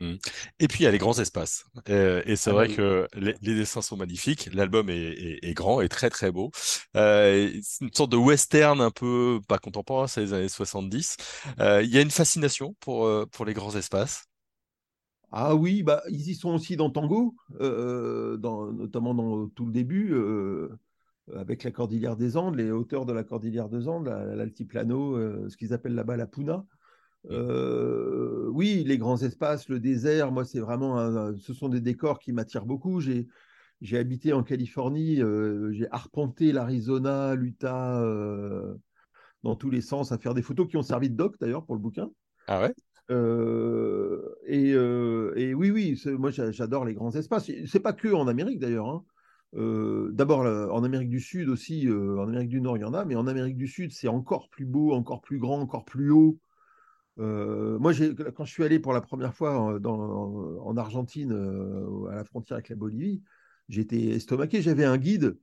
Mmh. 0.00 0.14
Et 0.60 0.68
puis 0.68 0.80
il 0.80 0.82
y 0.84 0.86
a 0.86 0.90
les 0.90 0.98
grands 0.98 1.18
espaces. 1.18 1.66
Euh, 1.90 2.22
et 2.24 2.34
c'est 2.36 2.50
ah 2.50 2.54
vrai 2.54 2.68
bah 2.68 2.74
que 2.74 3.08
les, 3.14 3.34
dessins 3.34 3.82
sont 3.82 3.98
magnifiques. 3.98 4.48
L'album 4.52 4.88
est, 4.88 5.54
grand 5.54 5.82
et 5.82 5.88
très 5.88 6.08
très 6.08 6.32
beau. 6.32 6.50
Euh, 6.96 7.50
c'est 7.62 7.84
une 7.84 7.92
sorte 7.92 8.10
de 8.10 8.16
western 8.16 8.80
un 8.80 8.90
peu 8.90 9.40
pas 9.46 9.58
contemporain, 9.58 10.06
c'est 10.06 10.22
les 10.22 10.32
années 10.32 10.48
70. 10.48 11.16
Euh, 11.60 11.82
il 11.82 11.90
y 11.90 11.98
a 11.98 12.00
une 12.00 12.10
fascination 12.10 12.74
pour, 12.80 13.08
pour 13.30 13.44
les 13.44 13.52
grands 13.52 13.76
espaces? 13.76 14.24
Ah 15.32 15.54
oui, 15.54 15.82
bah, 15.82 16.02
ils 16.08 16.30
y 16.30 16.34
sont 16.34 16.54
aussi 16.54 16.76
dans 16.76 16.90
Tango, 16.90 17.34
dans, 17.60 18.72
notamment 18.72 19.14
dans 19.14 19.48
tout 19.48 19.66
le 19.66 19.72
début, 19.72 20.14
avec 21.34 21.64
la 21.64 21.70
Cordillère 21.70 22.16
des 22.16 22.36
Andes, 22.36 22.56
les 22.56 22.70
hauteurs 22.70 23.06
de 23.06 23.12
la 23.12 23.24
Cordillère 23.24 23.68
des 23.68 23.88
Andes, 23.88 24.08
l'altiplano, 24.08 25.48
ce 25.48 25.56
qu'ils 25.56 25.72
appellent 25.72 25.94
là-bas 25.94 26.16
la 26.16 26.26
Puna. 26.26 26.64
Euh, 27.28 28.48
oui, 28.48 28.82
les 28.86 28.98
grands 28.98 29.18
espaces, 29.18 29.68
le 29.68 29.78
désert, 29.78 30.32
moi, 30.32 30.44
c'est 30.44 30.60
vraiment, 30.60 31.34
ce 31.36 31.52
sont 31.52 31.68
des 31.68 31.80
décors 31.80 32.18
qui 32.18 32.32
m'attirent 32.32 32.66
beaucoup. 32.66 33.00
J'ai, 33.00 33.28
j'ai 33.80 33.98
habité 33.98 34.32
en 34.32 34.42
Californie, 34.42 35.20
euh, 35.20 35.70
j'ai 35.72 35.86
arpenté 35.90 36.52
l'Arizona, 36.52 37.34
l'Utah, 37.34 38.02
euh, 38.02 38.74
dans 39.42 39.54
tous 39.54 39.70
les 39.70 39.82
sens, 39.82 40.12
à 40.12 40.18
faire 40.18 40.34
des 40.34 40.42
photos 40.42 40.68
qui 40.68 40.76
ont 40.76 40.82
servi 40.82 41.10
de 41.10 41.16
doc 41.16 41.36
d'ailleurs 41.38 41.64
pour 41.64 41.74
le 41.74 41.80
bouquin. 41.80 42.10
Ah 42.46 42.62
ouais? 42.62 42.74
Et, 44.46 44.70
et, 44.70 45.54
oui, 45.54 45.70
oui, 45.70 46.00
moi 46.18 46.30
j'adore 46.30 46.84
les 46.84 46.94
grands 46.94 47.10
espaces. 47.10 47.50
C'est 47.66 47.80
pas 47.80 47.92
que 47.92 48.08
en 48.08 48.28
Amérique 48.28 48.60
d'ailleurs. 48.60 48.88
Hein. 48.88 49.04
D'abord 49.52 50.40
en 50.40 50.84
Amérique 50.84 51.10
du 51.10 51.20
Sud 51.20 51.48
aussi, 51.48 51.88
en 51.90 52.28
Amérique 52.28 52.50
du 52.50 52.60
Nord 52.60 52.76
il 52.76 52.82
y 52.82 52.84
en 52.84 52.94
a, 52.94 53.04
mais 53.04 53.16
en 53.16 53.26
Amérique 53.26 53.56
du 53.56 53.66
Sud 53.66 53.92
c'est 53.92 54.08
encore 54.08 54.48
plus 54.48 54.64
beau, 54.64 54.92
encore 54.92 55.20
plus 55.20 55.38
grand, 55.38 55.60
encore 55.60 55.84
plus 55.84 56.10
haut. 56.10 56.38
Moi, 57.16 57.92
quand 58.34 58.44
je 58.44 58.52
suis 58.52 58.64
allé 58.64 58.78
pour 58.78 58.92
la 58.92 59.00
première 59.00 59.34
fois 59.34 59.80
en, 59.84 60.76
Argentine, 60.76 61.32
à 62.10 62.14
la 62.14 62.24
frontière 62.24 62.56
avec 62.56 62.68
la 62.68 62.76
Bolivie, 62.76 63.22
j'étais 63.68 64.00
estomaqué. 64.10 64.62
J'avais 64.62 64.84
un 64.84 64.98
guide. 64.98 65.36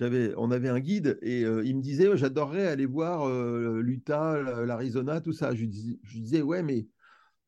on 0.00 0.50
avait 0.52 0.68
un 0.68 0.80
guide 0.80 1.18
et 1.22 1.40
il 1.40 1.76
me 1.76 1.82
disait 1.82 2.16
J'adorerais 2.16 2.68
aller 2.68 2.86
voir 2.86 3.28
l'Utah, 3.28 4.40
l'Arizona, 4.64 5.20
tout 5.20 5.32
ça. 5.32 5.54
Je, 5.54 5.64
je, 6.04 6.18
disais 6.18 6.42
Ouais, 6.42 6.62
mais 6.62 6.86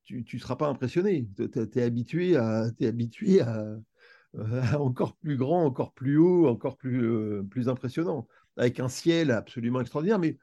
tu 0.05 0.25
ne 0.35 0.41
seras 0.41 0.57
pas 0.57 0.69
impressionné. 0.69 1.29
Tu 1.37 1.81
habitué, 1.81 2.37
à, 2.37 2.67
es 2.81 2.87
habitué 2.87 3.41
à, 3.41 3.79
encore 4.79 5.17
plus 5.17 5.37
grand, 5.37 5.65
encore 5.65 5.93
plus 5.93 6.19
haut, 6.19 6.47
encore 6.49 6.77
plus, 6.77 7.45
plus 7.49 7.69
impressionnant, 7.69 8.27
avec 8.57 8.81
un 8.81 8.89
ciel 8.89 9.31
absolument 9.31 9.81
extraordinaire. 9.81 10.19
Mais 10.19 10.39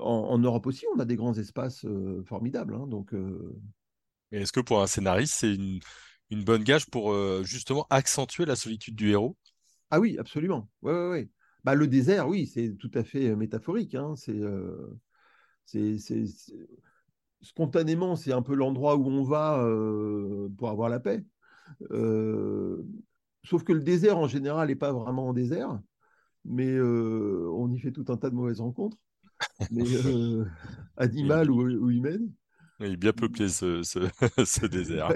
en, 0.00 0.38
Europe 0.38 0.66
aussi, 0.66 0.84
on 0.94 0.98
a 0.98 1.04
des 1.04 1.16
grands 1.16 1.34
espaces 1.34 1.84
euh, 1.84 2.22
formidables. 2.24 2.74
Hein, 2.74 2.86
donc, 2.86 3.12
euh. 3.14 3.56
est-ce 4.32 4.52
que 4.52 4.60
pour 4.60 4.80
un 4.82 4.86
scénariste, 4.86 5.34
c'est 5.34 5.54
une, 5.54 5.80
bonne 6.44 6.62
gage 6.62 6.86
pour 6.86 7.12
euh, 7.12 7.42
justement 7.44 7.86
accentuer 7.90 8.44
la 8.44 8.56
solitude 8.56 8.94
du 8.94 9.10
héros? 9.10 9.36
Ah 9.90 10.00
oui, 10.00 10.18
absolument. 10.18 10.68
Ouais, 10.82 10.92
ouais, 10.92 11.08
ouais. 11.08 11.28
Bah, 11.64 11.74
le 11.74 11.86
désert, 11.86 12.28
oui, 12.28 12.46
c'est 12.46 12.74
tout 12.76 12.90
à 12.94 13.04
fait 13.04 13.34
métaphorique. 13.34 13.94
Hein. 13.94 14.14
C'est, 14.16 14.38
spontanément, 17.40 18.16
c'est 18.16 18.32
un 18.32 18.42
peu 18.42 18.54
l'endroit 18.54 18.96
où 18.96 19.06
on 19.06 19.22
va 19.22 19.64
pour 20.56 20.70
avoir 20.70 20.88
la 20.88 21.00
paix. 21.00 21.24
Sauf 23.44 23.64
que 23.64 23.72
le 23.72 23.80
désert, 23.80 24.18
en 24.18 24.28
général, 24.28 24.68
n'est 24.68 24.76
pas 24.76 24.92
vraiment 24.92 25.28
en 25.28 25.32
désert, 25.32 25.80
mais 26.44 26.80
on 26.80 27.70
y 27.72 27.78
fait 27.78 27.92
tout 27.92 28.04
un 28.08 28.16
tas 28.16 28.30
de 28.30 28.34
mauvaises 28.34 28.60
rencontres 28.60 28.98
mais 29.70 29.82
euh, 30.06 30.44
animal 30.96 31.50
ou, 31.50 31.62
ou, 31.62 31.90
humaine. 31.90 32.30
Il 32.80 32.92
est 32.92 32.96
bien 32.96 33.12
peuplé 33.12 33.48
ce, 33.48 33.82
ce, 33.82 34.66
désert. 34.66 35.12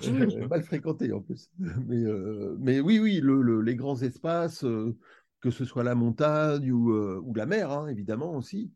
Mal 0.50 0.62
fréquenté 0.62 1.12
en 1.12 1.20
plus. 1.20 1.50
Mais, 1.58 2.04
euh, 2.04 2.56
mais 2.60 2.80
oui, 2.80 2.98
oui, 2.98 3.20
le, 3.20 3.62
les 3.62 3.74
grands 3.74 4.00
espaces, 4.02 4.62
euh, 4.64 4.96
que 5.40 5.50
ce 5.50 5.64
soit 5.64 5.84
la 5.84 5.94
montagne 5.94 6.70
ou, 6.70 6.92
ou 6.92 7.34
la 7.34 7.46
mer, 7.46 7.70
hein, 7.70 7.88
évidemment 7.88 8.36
aussi. 8.36 8.70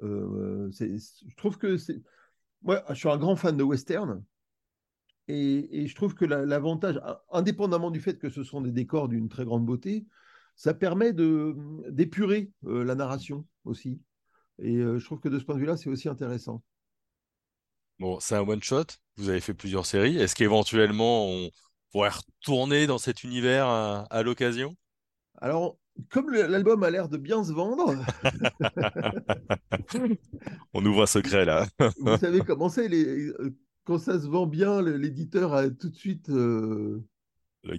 je 0.00 1.36
trouve 1.36 1.58
que 1.58 1.76
c'est. 1.76 2.02
Moi, 2.62 2.82
je 2.90 2.94
suis 2.94 3.08
un 3.08 3.18
grand 3.18 3.36
fan 3.36 3.56
de 3.56 3.62
western. 3.62 4.22
Et, 5.28 5.82
et 5.82 5.86
je 5.88 5.94
trouve 5.94 6.14
que 6.14 6.24
l'avantage, 6.24 7.00
indépendamment 7.32 7.90
du 7.90 8.00
fait 8.00 8.18
que 8.18 8.28
ce 8.28 8.44
sont 8.44 8.60
des 8.60 8.70
décors 8.70 9.08
d'une 9.08 9.28
très 9.28 9.44
grande 9.44 9.64
beauté, 9.64 10.06
ça 10.56 10.72
permet 10.72 11.12
d'épurer 11.12 12.50
euh, 12.64 12.82
la 12.82 12.94
narration 12.94 13.46
aussi. 13.64 14.00
Et 14.58 14.76
euh, 14.76 14.98
je 14.98 15.04
trouve 15.04 15.20
que 15.20 15.28
de 15.28 15.38
ce 15.38 15.44
point 15.44 15.54
de 15.54 15.60
vue-là, 15.60 15.76
c'est 15.76 15.90
aussi 15.90 16.08
intéressant. 16.08 16.62
Bon, 17.98 18.18
c'est 18.20 18.36
un 18.36 18.40
one-shot. 18.40 18.86
Vous 19.16 19.28
avez 19.28 19.40
fait 19.40 19.54
plusieurs 19.54 19.86
séries. 19.86 20.16
Est-ce 20.18 20.34
qu'éventuellement, 20.34 21.26
on 21.28 21.50
pourrait 21.92 22.10
retourner 22.10 22.86
dans 22.86 22.98
cet 22.98 23.22
univers 23.22 23.66
à, 23.68 24.22
l'occasion? 24.22 24.74
Alors, 25.38 25.78
comme 26.10 26.30
l'album 26.30 26.82
a 26.82 26.90
l'air 26.90 27.08
de 27.08 27.18
bien 27.18 27.44
se 27.44 27.52
vendre. 27.52 27.94
on 30.74 30.84
ouvre 30.84 31.02
un 31.02 31.06
secret 31.06 31.44
là. 31.44 31.66
vous 31.98 32.18
savez 32.18 32.40
comment 32.40 32.68
c'est, 32.68 32.90
euh, 32.92 33.56
quand 33.86 33.98
ça 33.98 34.20
se 34.20 34.26
vend 34.26 34.46
bien, 34.46 34.82
l'éditeur 34.82 35.54
a 35.54 35.70
tout 35.70 35.88
de 35.88 35.96
suite 35.96 36.30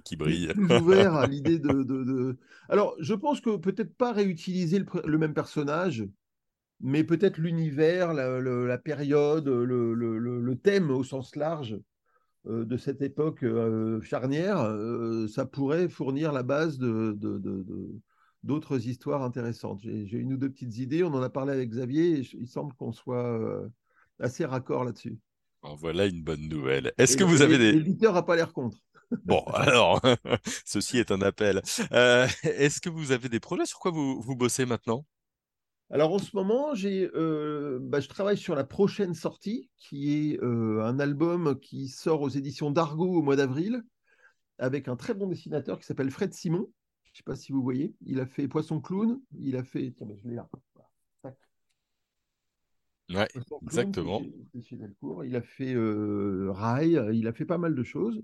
qui 0.04 0.16
brille. 0.16 0.48
Plus 0.48 0.78
ouvert 0.78 1.14
à 1.14 1.26
l'idée 1.26 1.58
de, 1.58 2.36
Alors, 2.68 2.94
je 3.00 3.14
pense 3.14 3.40
que 3.40 3.56
peut-être 3.56 3.96
pas 3.96 4.12
réutiliser 4.12 4.84
le, 5.04 5.18
même 5.18 5.34
personnage, 5.34 6.06
mais 6.80 7.04
peut-être 7.04 7.38
l'univers, 7.38 8.12
la, 8.12 8.78
période, 8.78 9.48
le, 9.48 10.54
thème 10.62 10.90
au 10.90 11.04
sens 11.04 11.36
large 11.36 11.78
euh, 12.46 12.64
de 12.64 12.76
cette 12.76 13.02
époque 13.02 13.42
euh, 13.42 14.00
charnière, 14.02 14.60
euh, 14.60 15.26
ça 15.28 15.46
pourrait 15.46 15.88
fournir 15.88 16.32
la 16.32 16.42
base 16.42 16.78
de, 16.78 17.16
d'autres 18.42 18.86
histoires 18.86 19.22
intéressantes. 19.22 19.80
J'ai, 19.82 20.18
une 20.18 20.34
ou 20.34 20.36
deux 20.36 20.50
petites 20.50 20.78
idées, 20.78 21.02
on 21.02 21.14
en 21.14 21.22
a 21.22 21.30
parlé 21.30 21.52
avec 21.52 21.70
Xavier, 21.70 22.20
et 22.20 22.28
il 22.34 22.48
semble 22.48 22.74
qu'on 22.74 22.92
soit 22.92 23.68
assez 24.20 24.44
raccord 24.44 24.84
là-dessus. 24.84 25.18
Voilà 25.62 26.06
une 26.06 26.22
bonne 26.22 26.48
nouvelle. 26.48 26.92
Est-ce 26.98 27.16
que 27.16 27.24
vous 27.24 27.42
avez 27.42 27.58
des... 27.58 27.72
L'éditeur 27.72 28.14
n'a 28.14 28.22
pas 28.22 28.36
l'air 28.36 28.52
contre. 28.52 28.78
Bon, 29.24 29.40
alors, 29.54 30.00
ceci 30.64 30.98
est 30.98 31.10
un 31.10 31.22
appel. 31.22 31.62
Euh, 31.92 32.26
est-ce 32.42 32.80
que 32.80 32.88
vous 32.88 33.12
avez 33.12 33.28
des 33.28 33.40
projets 33.40 33.66
Sur 33.66 33.78
quoi 33.78 33.90
vous, 33.90 34.20
vous 34.20 34.36
bossez 34.36 34.66
maintenant? 34.66 35.06
Alors 35.90 36.12
en 36.12 36.18
ce 36.18 36.36
moment, 36.36 36.74
j'ai, 36.74 37.10
euh, 37.14 37.78
bah, 37.80 38.00
je 38.00 38.08
travaille 38.08 38.36
sur 38.36 38.54
la 38.54 38.64
prochaine 38.64 39.14
sortie, 39.14 39.70
qui 39.78 40.32
est 40.32 40.42
euh, 40.42 40.84
un 40.84 41.00
album 41.00 41.58
qui 41.58 41.88
sort 41.88 42.20
aux 42.20 42.28
éditions 42.28 42.70
d'Argo 42.70 43.06
au 43.06 43.22
mois 43.22 43.36
d'avril, 43.36 43.82
avec 44.58 44.88
un 44.88 44.96
très 44.96 45.14
bon 45.14 45.26
dessinateur 45.26 45.78
qui 45.78 45.86
s'appelle 45.86 46.10
Fred 46.10 46.34
Simon. 46.34 46.68
Je 47.04 47.10
ne 47.12 47.16
sais 47.16 47.22
pas 47.22 47.36
si 47.36 47.52
vous 47.52 47.62
voyez. 47.62 47.94
Il 48.02 48.20
a 48.20 48.26
fait 48.26 48.48
Poisson 48.48 48.80
Clown. 48.80 49.18
Il 49.38 49.56
a 49.56 49.64
fait. 49.64 49.94
Tiens, 49.96 50.08
je 50.22 50.28
l'ai 50.28 50.34
là. 50.34 50.48
Ouais, 53.10 53.28
exactement. 53.62 54.22
Il 55.24 55.36
a 55.36 55.42
fait 55.42 55.74
Rail. 55.76 57.00
Il 57.12 57.26
a 57.26 57.32
fait 57.32 57.46
pas 57.46 57.58
mal 57.58 57.74
de 57.74 57.82
choses. 57.82 58.22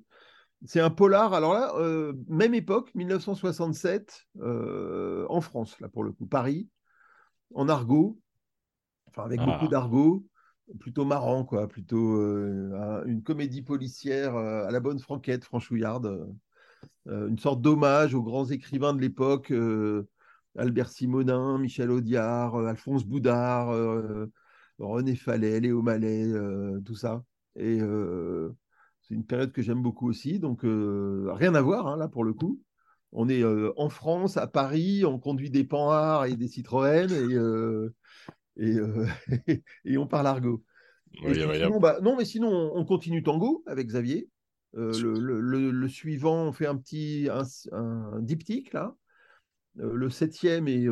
C'est 0.66 0.80
un 0.80 0.90
polar, 0.90 1.34
alors 1.34 1.52
là, 1.52 1.74
euh, 1.76 2.14
même 2.28 2.54
époque, 2.54 2.90
1967, 2.94 4.26
euh, 4.40 5.26
en 5.28 5.40
France, 5.42 5.78
là 5.80 5.88
pour 5.88 6.04
le 6.04 6.12
coup, 6.12 6.26
Paris, 6.26 6.68
en 7.54 7.68
argot, 7.68 8.18
enfin 9.08 9.24
avec 9.24 9.40
beaucoup 9.40 9.66
ah. 9.66 9.68
d'argot, 9.68 10.26
plutôt 10.80 11.04
marrant, 11.04 11.44
quoi, 11.44 11.68
plutôt 11.68 12.16
euh, 12.16 13.04
une 13.04 13.22
comédie 13.22 13.60
policière 13.60 14.36
à 14.36 14.70
la 14.70 14.80
bonne 14.80 14.98
franquette, 14.98 15.44
franchouillarde, 15.44 16.34
une 17.06 17.38
sorte 17.38 17.60
d'hommage 17.60 18.14
aux 18.14 18.22
grands 18.22 18.46
écrivains 18.46 18.94
de 18.94 19.02
l'époque, 19.02 19.52
Albert 20.56 20.88
Simonin, 20.88 21.58
Michel 21.58 21.90
Audiard, 21.90 22.56
Alphonse 22.56 23.04
Boudard, 23.04 23.68
René 24.78 25.14
Fallet, 25.14 25.60
Léo 25.60 25.82
Mallet, 25.82 26.32
tout 26.84 26.96
ça. 26.96 27.24
Et 27.56 27.80
c'est 29.06 29.14
une 29.14 29.26
période 29.26 29.52
que 29.52 29.62
j'aime 29.62 29.82
beaucoup 29.82 30.08
aussi. 30.08 30.38
Donc, 30.38 30.64
euh, 30.64 31.30
rien 31.32 31.54
à 31.54 31.60
voir, 31.60 31.86
hein, 31.86 31.96
là, 31.96 32.08
pour 32.08 32.24
le 32.24 32.32
coup. 32.32 32.60
On 33.12 33.28
est 33.28 33.44
euh, 33.44 33.72
en 33.76 33.90
France, 33.90 34.36
à 34.38 34.46
Paris, 34.46 35.04
on 35.04 35.18
conduit 35.18 35.50
des 35.50 35.62
Panhard 35.62 36.24
et 36.24 36.36
des 36.36 36.48
Citroën 36.48 37.10
et, 37.12 37.34
euh, 37.34 37.94
et, 38.56 39.96
on 39.98 40.06
parle 40.06 40.26
argot. 40.26 40.64
Bah, 41.80 41.98
non, 42.02 42.16
mais 42.16 42.24
sinon, 42.24 42.72
on 42.74 42.84
continue 42.84 43.22
tango 43.22 43.62
avec 43.66 43.88
Xavier. 43.88 44.28
Le, 44.72 45.86
suivant, 45.86 46.46
on 46.46 46.52
fait 46.52 46.66
un 46.66 46.76
petit 46.76 47.28
un, 47.30 48.20
diptyque, 48.20 48.72
là. 48.72 48.96
le 49.76 50.10
septième 50.10 50.66
est 50.66 50.88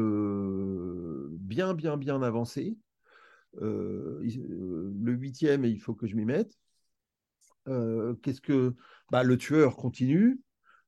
bien, 1.40 1.74
bien, 1.74 1.96
bien 1.96 2.22
avancé. 2.22 2.76
Euh, 3.60 4.20
le 4.22 5.12
huitième, 5.12 5.64
il 5.64 5.80
faut 5.80 5.94
que 5.94 6.06
je 6.06 6.16
m'y 6.16 6.24
mette. 6.24 6.58
Qu'est-ce 7.66 8.40
que 8.40 8.74
bah, 9.10 9.22
le 9.22 9.36
tueur 9.36 9.76
continue 9.76 10.40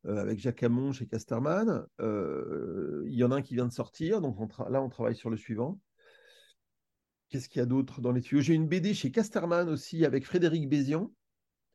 avec 0.04 0.38
Jacques 0.38 0.62
Hamon 0.62 0.92
chez 0.92 1.06
Casterman. 1.06 1.86
il 2.00 3.14
y 3.14 3.24
en 3.24 3.30
a 3.30 3.36
un 3.36 3.42
qui 3.42 3.54
vient 3.54 3.66
de 3.66 3.72
sortir, 3.72 4.20
donc 4.20 4.36
là 4.70 4.82
on 4.82 4.88
travaille 4.88 5.16
sur 5.16 5.30
le 5.30 5.36
suivant. 5.36 5.80
Qu'est-ce 7.28 7.48
qu'il 7.48 7.60
y 7.60 7.62
a 7.62 7.66
d'autre 7.66 8.00
dans 8.00 8.12
les 8.12 8.20
tuyaux? 8.20 8.42
J'ai 8.42 8.54
une 8.54 8.68
BD 8.68 8.94
chez 8.94 9.10
Casterman 9.10 9.68
aussi 9.68 10.04
avec 10.04 10.24
Frédéric 10.24 10.68
Bézian. 10.68 11.12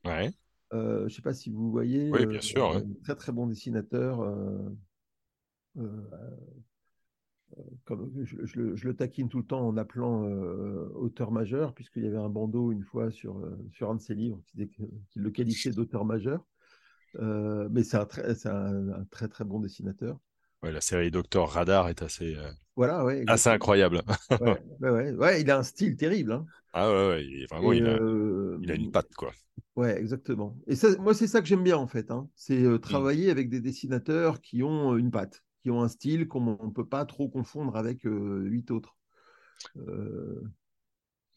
Ouais. 0.05 0.31
je 0.71 1.03
ne 1.03 1.09
sais 1.09 1.21
pas 1.21 1.33
si 1.33 1.49
vous 1.49 1.71
voyez. 1.71 2.09
Oui, 2.11 2.25
bien 2.25 2.41
sûr. 2.41 2.81
Très 3.03 3.15
très 3.15 3.31
bon 3.31 3.47
dessinateur. 3.47 4.21
Comme 7.85 8.11
je, 8.23 8.57
le 8.57 8.95
taquine 8.95 9.29
tout 9.29 9.39
le 9.39 9.45
temps 9.45 9.67
en 9.67 9.75
appelant 9.77 10.23
auteur 10.95 11.31
majeur, 11.31 11.73
puisqu'il 11.73 12.03
y 12.03 12.07
avait 12.07 12.17
un 12.17 12.29
bandeau 12.29 12.71
une 12.71 12.83
fois 12.83 13.11
sur, 13.11 13.41
sur 13.71 13.89
un 13.89 13.95
de 13.95 14.01
ses 14.01 14.15
livres 14.15 14.41
qui, 14.45 14.69
le 15.15 15.31
qualifiait 15.31 15.71
d'auteur 15.71 16.05
majeur. 16.05 16.45
mais 17.19 17.83
c'est 17.83 17.97
un, 17.97 18.07
un, 18.45 19.05
très 19.09 19.27
très 19.27 19.43
bon 19.43 19.59
dessinateur. 19.59 20.19
Ouais, 20.61 20.71
la 20.71 20.81
série 20.81 21.09
Docteur 21.09 21.49
Radar 21.49 21.89
est 21.89 22.01
assez, 22.01 22.37
voilà, 22.79 23.03
ouais, 23.03 23.25
assez 23.27 23.49
incroyable. 23.49 24.03
ouais, 24.79 25.11
ouais, 25.11 25.41
il 25.41 25.51
a 25.51 25.57
un 25.57 25.63
style 25.63 25.97
terrible. 25.97 26.31
Hein. 26.31 26.45
Ah 26.71 26.89
ouais, 26.89 27.25
il 27.25 27.45
vraiment, 27.49 27.73
il, 27.73 27.85
a, 27.85 27.99
il, 28.61 28.71
a, 28.71 28.75
une 28.75 28.89
patte, 28.89 29.13
quoi. 29.15 29.33
Ouais, 29.75 29.99
exactement. 29.99 30.57
Et 30.65 30.77
ça, 30.77 30.87
moi, 30.97 31.13
c'est 31.13 31.27
ça 31.27 31.41
que 31.41 31.47
j'aime 31.47 31.61
bien, 31.61 31.75
en 31.75 31.87
fait. 31.87 32.09
Hein. 32.09 32.29
C'est 32.35 32.61
mmh. 32.61 32.79
travailler 32.79 33.31
avec 33.31 33.49
des 33.49 33.59
dessinateurs 33.59 34.39
qui 34.39 34.63
ont 34.63 34.95
une 34.95 35.11
patte 35.11 35.43
qui 35.61 35.69
ont 35.71 35.81
un 35.81 35.87
style 35.87 36.27
qu'on 36.27 36.41
ne 36.41 36.71
peut 36.71 36.87
pas 36.87 37.05
trop 37.05 37.29
confondre 37.29 37.75
avec 37.75 38.05
euh, 38.05 38.43
huit 38.45 38.71
autres. 38.71 38.95
Euh, 39.77 40.41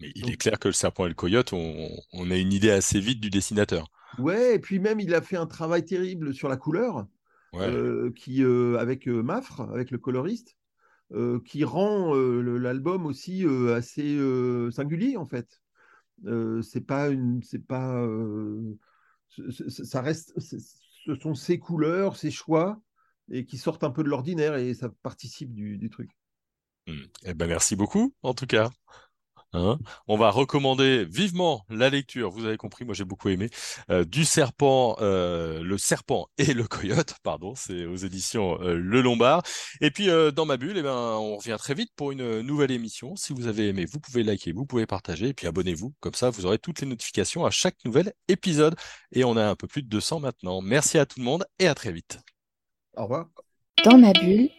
Mais 0.01 0.13
il 0.15 0.31
est 0.31 0.37
clair 0.37 0.59
que 0.59 0.69
le 0.69 0.73
serpent 0.73 1.07
et 1.07 1.09
le 1.09 1.15
coyote, 1.15 1.53
on, 1.53 2.31
a 2.31 2.37
une 2.37 2.53
idée 2.53 2.71
assez 2.71 3.01
vite 3.01 3.21
du 3.21 3.31
dessinateur. 3.31 3.91
Ouais, 4.19 4.57
et 4.57 4.59
puis 4.59 4.79
même, 4.79 5.01
il 5.01 5.15
a 5.15 5.23
fait 5.23 5.37
un 5.37 5.47
travail 5.47 5.85
terrible 5.85 6.35
sur 6.35 6.49
la 6.49 6.57
couleur, 6.57 7.07
euh, 7.55 8.13
qui, 8.13 8.43
avec 8.43 9.07
Mafre, 9.07 9.61
avec 9.61 9.91
le 9.91 9.99
coloriste, 9.99 10.57
qui 11.45 11.65
rend 11.65 12.15
l'album 12.15 13.07
aussi 13.07 13.45
assez 13.75 14.19
singulier, 14.71 15.17
en 15.17 15.27
fait. 15.27 15.61
c'est 16.63 16.87
pas 16.87 17.09
une. 17.09 17.43
C'est 17.43 17.67
pas. 17.67 18.07
ça 19.69 20.01
reste. 20.01 20.39
Ce 20.39 21.17
sont 21.17 21.35
ses 21.35 21.59
couleurs, 21.59 22.17
ses 22.17 22.31
choix, 22.31 22.81
et 23.33 23.45
qui 23.45 23.59
sortent 23.59 23.83
un 23.83 23.91
peu 23.91 24.05
de 24.05 24.09
l'ordinaire 24.09 24.55
et 24.55 24.75
ça 24.75 24.89
participe 25.03 25.53
du, 25.53 25.91
truc. 25.91 26.11
Hmm. 26.87 27.05
Eh 27.25 27.35
ben 27.35 27.49
merci 27.49 27.75
beaucoup 27.75 28.15
en 28.23 28.35
tout 28.35 28.47
cas. 28.47 28.71
Hein. 29.55 29.79
on 30.09 30.17
va 30.17 30.31
recommander 30.31 31.05
vivement 31.05 31.67
la 31.69 31.91
lecture, 31.91 32.31
vous 32.31 32.47
avez 32.47 32.57
compris, 32.57 32.87
moi 32.87 32.95
j'ai 32.95 33.05
beaucoup 33.05 33.29
aimé, 33.29 33.51
euh, 33.91 34.03
du 34.03 34.25
serpent, 34.25 34.97
euh, 35.03 35.63
le 35.63 35.77
serpent 35.77 36.29
et 36.39 36.55
le 36.55 36.65
coyote, 36.67 37.17
pardon, 37.23 37.55
c'est 37.55 37.85
aux 37.85 37.97
éditions 37.97 38.59
euh, 38.63 38.77
Le 38.77 39.03
Lombard. 39.03 39.43
Et 39.83 39.91
puis 39.91 40.09
dans 40.35 40.47
ma 40.47 40.57
bulle, 40.57 40.79
eh 40.79 40.83
ben, 40.83 40.97
on 40.97 41.37
revient 41.37 41.57
très 41.59 41.75
vite 41.75 41.91
pour 41.97 42.13
une 42.13 42.41
nouvelle 42.41 42.71
émission. 42.71 43.15
Si 43.15 43.35
vous 43.35 43.47
avez 43.47 43.69
aimé, 43.69 43.85
vous 43.85 44.01
pouvez 44.01 44.23
liker, 44.23 44.53
vous 44.53 44.65
pouvez 44.65 44.87
partager, 44.87 45.29
et 45.29 45.35
puis 45.35 45.47
abonnez-vous, 45.47 45.93
comme 46.01 46.15
ça 46.15 46.31
vous 46.31 46.47
aurez 46.47 46.59
toutes 46.59 46.81
les 46.81 46.87
notifications 46.87 47.45
à 47.45 47.51
chaque 47.51 47.77
nouvel 47.85 48.15
épisode. 48.29 48.75
Et 49.13 49.23
on 49.23 49.37
a 49.37 49.45
un 49.47 49.55
peu 49.55 49.67
plus 49.67 49.83
de 49.83 49.89
200 49.89 50.21
maintenant. 50.21 50.63
Merci 50.63 50.97
à 50.97 51.05
tout 51.05 51.19
le 51.19 51.27
monde 51.27 51.45
et 51.59 51.67
à 51.67 51.75
très 51.75 51.93
vite. 51.93 52.32
Au 52.95 53.05
revoir. 53.05 53.27
Dans 53.85 53.97
ma 53.97 54.13
bulle, 54.13 54.51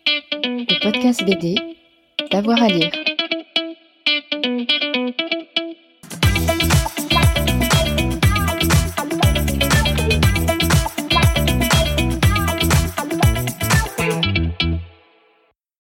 le 0.44 0.82
podcast 0.82 1.24
BD, 1.24 1.56
d'avoir 2.32 2.64
à 2.64 2.68
lire. 2.68 2.92